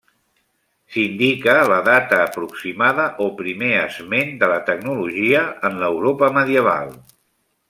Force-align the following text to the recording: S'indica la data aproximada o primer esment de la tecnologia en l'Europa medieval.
S'indica 0.93 1.53
la 1.71 1.77
data 1.89 2.19
aproximada 2.29 3.07
o 3.27 3.27
primer 3.43 3.71
esment 3.83 4.35
de 4.43 4.53
la 4.55 4.59
tecnologia 4.71 5.47
en 5.71 5.83
l'Europa 5.85 6.33
medieval. 6.41 6.95